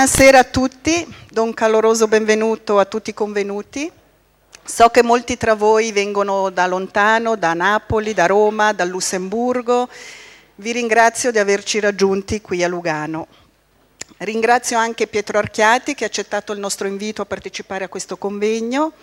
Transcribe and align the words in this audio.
Buonasera 0.00 0.38
a 0.38 0.44
tutti, 0.44 1.14
do 1.30 1.42
un 1.42 1.52
caloroso 1.52 2.08
benvenuto 2.08 2.78
a 2.78 2.86
tutti 2.86 3.10
i 3.10 3.12
convenuti. 3.12 3.92
So 4.64 4.88
che 4.88 5.02
molti 5.02 5.36
tra 5.36 5.52
voi 5.52 5.92
vengono 5.92 6.48
da 6.48 6.66
lontano, 6.66 7.36
da 7.36 7.52
Napoli, 7.52 8.14
da 8.14 8.24
Roma, 8.24 8.72
dal 8.72 8.88
Lussemburgo. 8.88 9.90
Vi 10.54 10.72
ringrazio 10.72 11.30
di 11.30 11.38
averci 11.38 11.80
raggiunti 11.80 12.40
qui 12.40 12.64
a 12.64 12.68
Lugano. 12.68 13.26
Ringrazio 14.16 14.78
anche 14.78 15.06
Pietro 15.06 15.36
Archiati 15.36 15.94
che 15.94 16.04
ha 16.04 16.06
accettato 16.06 16.54
il 16.54 16.60
nostro 16.60 16.86
invito 16.86 17.20
a 17.20 17.26
partecipare 17.26 17.84
a 17.84 17.88
questo 17.88 18.16
convegno 18.16 18.94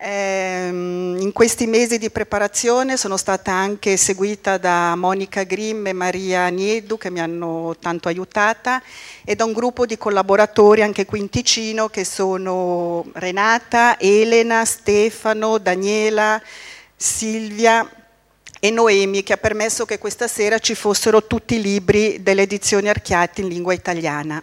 in 0.00 1.30
questi 1.32 1.66
mesi 1.66 1.98
di 1.98 2.08
preparazione 2.08 2.96
sono 2.96 3.16
stata 3.16 3.50
anche 3.50 3.96
seguita 3.96 4.56
da 4.56 4.94
Monica 4.94 5.42
Grimm 5.42 5.88
e 5.88 5.92
Maria 5.92 6.46
Nieddu 6.48 6.96
che 6.96 7.10
mi 7.10 7.18
hanno 7.18 7.74
tanto 7.80 8.06
aiutata 8.06 8.80
e 9.24 9.34
da 9.34 9.44
un 9.44 9.52
gruppo 9.52 9.86
di 9.86 9.98
collaboratori 9.98 10.82
anche 10.82 11.04
qui 11.04 11.18
in 11.18 11.28
Ticino 11.28 11.88
che 11.88 12.04
sono 12.04 13.06
Renata, 13.14 13.98
Elena, 13.98 14.64
Stefano, 14.64 15.58
Daniela, 15.58 16.40
Silvia 16.94 17.90
e 18.60 18.70
Noemi 18.70 19.24
che 19.24 19.32
ha 19.32 19.36
permesso 19.36 19.84
che 19.84 19.98
questa 19.98 20.28
sera 20.28 20.60
ci 20.60 20.76
fossero 20.76 21.26
tutti 21.26 21.56
i 21.56 21.60
libri 21.60 22.22
delle 22.22 22.42
edizioni 22.42 22.88
Archiati 22.88 23.40
in 23.40 23.48
lingua 23.48 23.72
italiana. 23.72 24.40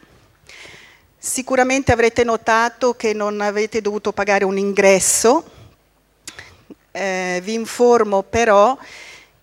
Sicuramente 1.25 1.91
avrete 1.91 2.23
notato 2.23 2.93
che 2.93 3.11
non 3.11 3.41
avete 3.41 3.81
dovuto 3.81 4.11
pagare 4.11 4.45
un 4.45 4.59
ingresso, 4.59 5.43
eh, 6.91 7.41
vi 7.43 7.53
informo 7.55 8.21
però 8.21 8.77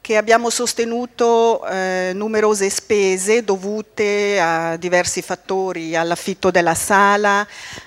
che 0.01 0.17
abbiamo 0.17 0.49
sostenuto 0.49 1.67
eh, 1.67 2.13
numerose 2.15 2.71
spese 2.71 3.43
dovute 3.43 4.39
a 4.39 4.77
diversi 4.77 5.23
fattori, 5.23 5.97
all'affitto 5.97 6.53
della 6.53 6.77
sala, 6.77 7.45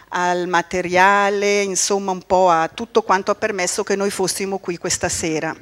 al 0.10 0.46
materiale, 0.48 1.62
insomma 1.62 2.12
un 2.12 2.24
po' 2.24 2.50
a 2.50 2.68
tutto 2.68 3.02
quanto 3.02 3.32
ha 3.32 3.36
permesso 3.36 3.86
che 3.86 3.96
noi 3.96 4.12
fossimo 4.12 4.58
qui 4.58 4.78
questa 4.78 5.08
sera. 5.08 5.56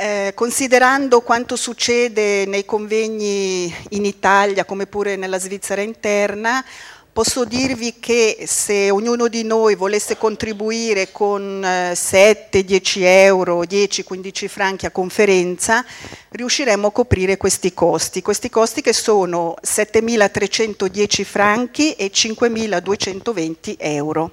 Eh, 0.00 0.30
considerando 0.36 1.22
quanto 1.22 1.56
succede 1.56 2.46
nei 2.46 2.64
convegni 2.64 3.74
in 3.88 4.04
Italia 4.04 4.64
come 4.64 4.86
pure 4.86 5.16
nella 5.16 5.40
Svizzera 5.40 5.80
interna, 5.80 6.64
posso 7.12 7.44
dirvi 7.44 7.98
che 7.98 8.44
se 8.46 8.92
ognuno 8.92 9.26
di 9.26 9.42
noi 9.42 9.74
volesse 9.74 10.16
contribuire 10.16 11.10
con 11.10 11.66
7, 11.94 12.58
eh, 12.58 12.64
10 12.64 13.02
euro, 13.02 13.64
10, 13.64 14.04
15 14.04 14.46
franchi 14.46 14.86
a 14.86 14.92
conferenza, 14.92 15.84
riusciremmo 16.28 16.86
a 16.86 16.92
coprire 16.92 17.36
questi 17.36 17.74
costi. 17.74 18.22
Questi 18.22 18.50
costi 18.50 18.82
che 18.82 18.92
sono 18.92 19.56
7.310 19.64 21.24
franchi 21.24 21.94
e 21.94 22.12
5.220 22.12 23.74
euro. 23.78 24.30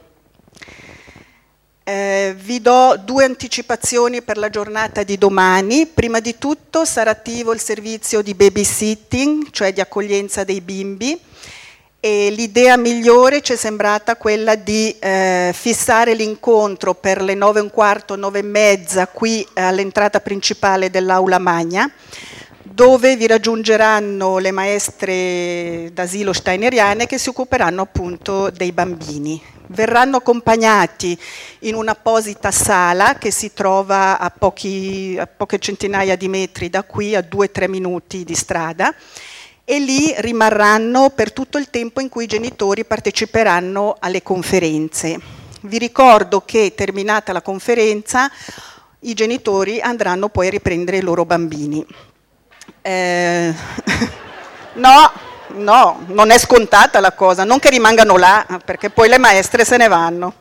Eh, 1.88 2.34
vi 2.36 2.62
do 2.62 3.00
due 3.06 3.26
anticipazioni 3.26 4.24
per 4.24 4.38
la 4.38 4.50
giornata 4.50 5.04
di 5.04 5.20
domani. 5.20 5.86
Prima 5.86 6.20
di 6.20 6.36
tutto 6.40 6.84
sarà 6.84 7.12
attivo 7.12 7.54
il 7.54 7.60
servizio 7.60 8.24
di 8.24 8.34
babysitting, 8.34 9.52
cioè 9.52 9.72
di 9.72 9.82
accoglienza 9.82 10.44
dei 10.44 10.62
bimbi. 10.62 11.16
E 12.00 12.32
l'idea 12.32 12.76
migliore 12.76 13.42
ci 13.42 13.54
è 13.54 13.56
sembrata 13.56 14.16
quella 14.16 14.56
di 14.56 14.96
eh, 14.98 15.52
fissare 15.54 16.16
l'incontro 16.16 16.96
per 16.96 17.22
le 17.22 17.36
nove 17.36 17.60
e 17.60 17.62
un 17.62 17.70
quarto, 17.70 18.16
nove 18.16 18.40
e 18.40 18.44
mezza 18.44 19.06
qui 19.06 19.48
all'entrata 19.54 20.20
principale 20.22 20.90
dell'aula 20.90 21.38
magna 21.38 21.88
dove 22.76 23.16
vi 23.16 23.26
raggiungeranno 23.26 24.38
le 24.38 24.52
maestre 24.52 25.92
d'asilo 25.94 26.34
steineriane 26.34 27.08
che 27.08 27.18
si 27.18 27.30
occuperanno 27.30 27.82
appunto 27.82 28.50
dei 28.50 28.74
bambini. 28.74 29.42
Verranno 29.68 30.18
accompagnati 30.18 31.18
in 31.60 31.76
un'apposita 31.76 32.52
sala 32.52 33.16
che 33.18 33.32
si 33.32 33.54
trova 33.54 34.20
a, 34.20 34.30
pochi, 34.30 35.16
a 35.18 35.26
poche 35.26 35.58
centinaia 35.58 36.18
di 36.18 36.28
metri 36.28 36.70
da 36.70 36.84
qui, 36.84 37.16
a 37.16 37.22
due 37.22 37.46
o 37.46 37.50
tre 37.50 37.70
minuti 37.70 38.26
di 38.26 38.36
strada, 38.36 38.94
e 39.64 39.80
lì 39.80 40.14
rimarranno 40.18 41.12
per 41.12 41.32
tutto 41.32 41.58
il 41.58 41.70
tempo 41.70 42.02
in 42.02 42.10
cui 42.10 42.26
i 42.26 42.28
genitori 42.28 42.84
parteciperanno 42.84 43.96
alle 44.02 44.22
conferenze. 44.22 45.18
Vi 45.62 45.78
ricordo 45.78 46.42
che 46.42 46.74
terminata 46.76 47.32
la 47.32 47.42
conferenza 47.42 48.30
i 49.00 49.14
genitori 49.14 49.80
andranno 49.80 50.28
poi 50.28 50.48
a 50.48 50.50
riprendere 50.50 50.98
i 50.98 51.02
loro 51.02 51.24
bambini. 51.24 52.14
Eh, 52.88 53.52
no, 54.74 55.12
no, 55.56 56.04
non 56.06 56.30
è 56.30 56.38
scontata 56.38 57.00
la 57.00 57.14
cosa, 57.14 57.44
non 57.44 57.58
che 57.58 57.72
rimangano 57.72 58.16
là, 58.16 58.46
perché 58.64 58.92
poi 58.92 59.10
le 59.10 59.18
maestre 59.18 59.66
se 59.66 59.76
ne 59.78 59.88
vanno. 59.88 60.36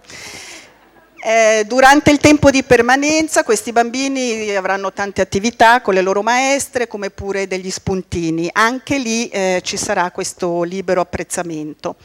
Eh, 1.27 1.65
durante 1.67 2.11
il 2.11 2.19
tempo 2.19 2.51
di 2.51 2.63
permanenza 2.63 3.45
questi 3.45 3.73
bambini 3.73 4.55
avranno 4.55 4.93
tante 4.93 5.23
attività 5.23 5.81
con 5.81 5.95
le 5.95 6.03
loro 6.03 6.21
maestre, 6.21 6.87
come 6.87 7.09
pure 7.09 7.47
degli 7.47 7.71
spuntini. 7.71 8.51
Anche 8.53 8.99
lì 8.99 9.29
eh, 9.29 9.63
ci 9.65 9.79
sarà 9.79 10.11
questo 10.11 10.65
libero 10.65 11.01
apprezzamento. 11.01 11.97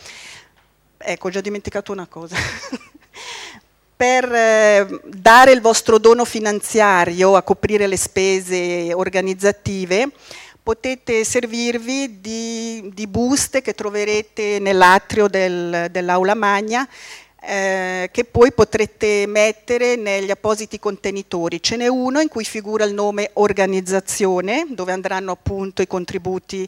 Ecco, 0.97 1.27
ho 1.27 1.31
già 1.31 1.41
dimenticato 1.41 1.91
una 1.91 2.07
cosa. 2.07 2.37
per 3.99 4.33
eh, 4.33 5.01
dare 5.03 5.51
il 5.51 5.59
vostro 5.59 5.97
dono 5.97 6.23
finanziario 6.23 7.35
a 7.35 7.41
coprire 7.41 7.85
le 7.85 7.97
spese 7.97 8.93
organizzative, 8.93 10.11
potete 10.63 11.25
servirvi 11.25 12.21
di, 12.21 12.91
di 12.93 13.07
buste 13.07 13.61
che 13.61 13.73
troverete 13.73 14.59
nell'atrio 14.59 15.27
del, 15.27 15.87
dell'aula 15.91 16.33
magna 16.33 16.87
eh, 17.41 18.09
che 18.13 18.23
poi 18.23 18.53
potrete 18.53 19.25
mettere 19.27 19.97
negli 19.97 20.31
appositi 20.31 20.79
contenitori. 20.79 21.61
Ce 21.61 21.75
n'è 21.75 21.87
uno 21.87 22.21
in 22.21 22.29
cui 22.29 22.45
figura 22.45 22.85
il 22.85 22.93
nome 22.93 23.31
organizzazione, 23.33 24.65
dove 24.69 24.93
andranno 24.93 25.31
appunto 25.31 25.81
i 25.81 25.87
contributi 25.87 26.65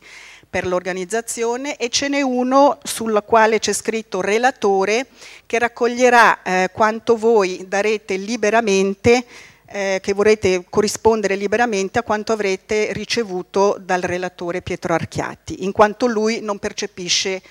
per 0.51 0.67
l'organizzazione 0.67 1.77
e 1.77 1.87
ce 1.87 2.09
n'è 2.09 2.21
uno 2.21 2.77
sulla 2.83 3.21
quale 3.21 3.57
c'è 3.59 3.71
scritto 3.71 4.19
relatore 4.19 5.07
che 5.45 5.57
raccoglierà 5.57 6.43
eh, 6.43 6.69
quanto 6.73 7.15
voi 7.15 7.63
darete 7.69 8.17
liberamente, 8.17 9.25
eh, 9.65 9.99
che 10.01 10.13
vorrete 10.13 10.65
corrispondere 10.69 11.37
liberamente 11.37 11.99
a 11.99 12.03
quanto 12.03 12.33
avrete 12.33 12.91
ricevuto 12.91 13.77
dal 13.79 14.01
relatore 14.01 14.61
Pietro 14.61 14.93
Archiati, 14.93 15.63
in 15.63 15.71
quanto 15.71 16.05
lui 16.05 16.41
non 16.41 16.59
percepisce 16.59 17.41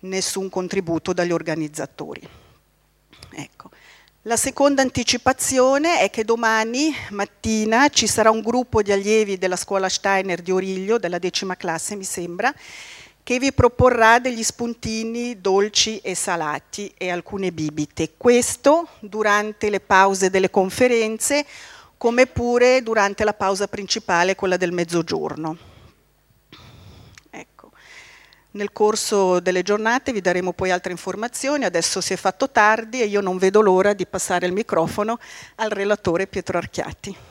nessun 0.00 0.48
contributo 0.48 1.12
dagli 1.12 1.32
organizzatori. 1.32 2.28
Ecco. 3.30 3.70
La 4.28 4.36
seconda 4.36 4.82
anticipazione 4.82 6.00
è 6.00 6.10
che 6.10 6.22
domani 6.22 6.94
mattina 7.12 7.88
ci 7.88 8.06
sarà 8.06 8.30
un 8.30 8.42
gruppo 8.42 8.82
di 8.82 8.92
allievi 8.92 9.38
della 9.38 9.56
scuola 9.56 9.88
Steiner 9.88 10.42
di 10.42 10.50
Origlio, 10.50 10.98
della 10.98 11.18
decima 11.18 11.56
classe 11.56 11.96
mi 11.96 12.04
sembra, 12.04 12.52
che 13.22 13.38
vi 13.38 13.54
proporrà 13.54 14.18
degli 14.18 14.42
spuntini 14.42 15.40
dolci 15.40 15.96
e 16.00 16.14
salati 16.14 16.92
e 16.98 17.08
alcune 17.08 17.52
bibite. 17.52 18.16
Questo 18.18 18.88
durante 19.00 19.70
le 19.70 19.80
pause 19.80 20.28
delle 20.28 20.50
conferenze, 20.50 21.46
come 21.96 22.26
pure 22.26 22.82
durante 22.82 23.24
la 23.24 23.32
pausa 23.32 23.66
principale, 23.66 24.34
quella 24.34 24.58
del 24.58 24.72
mezzogiorno. 24.72 25.67
Nel 28.50 28.72
corso 28.72 29.40
delle 29.40 29.62
giornate 29.62 30.10
vi 30.10 30.22
daremo 30.22 30.52
poi 30.52 30.70
altre 30.70 30.92
informazioni, 30.92 31.64
adesso 31.64 32.00
si 32.00 32.14
è 32.14 32.16
fatto 32.16 32.50
tardi 32.50 33.02
e 33.02 33.04
io 33.04 33.20
non 33.20 33.36
vedo 33.36 33.60
l'ora 33.60 33.92
di 33.92 34.06
passare 34.06 34.46
il 34.46 34.52
microfono 34.52 35.18
al 35.56 35.68
relatore 35.68 36.26
Pietro 36.26 36.56
Archiati. 36.56 37.27